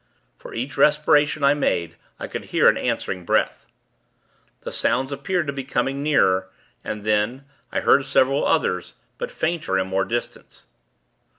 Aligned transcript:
For 0.35 0.55
each 0.55 0.77
respiration 0.77 1.43
I 1.43 1.53
made, 1.53 1.95
I 2.19 2.25
could 2.25 2.45
hear 2.45 2.67
an 2.67 2.75
answering 2.75 3.23
breath. 3.23 3.67
The 4.61 4.71
sounds 4.71 5.11
appeared 5.11 5.45
to 5.45 5.53
be 5.53 5.63
coming 5.63 6.01
nearer; 6.01 6.49
and 6.83 7.03
then, 7.03 7.45
I 7.71 7.81
heard 7.81 8.03
several 8.05 8.43
others; 8.47 8.95
but 9.19 9.29
fainter 9.29 9.77
and 9.77 9.87
more 9.87 10.05
distant. 10.05 10.63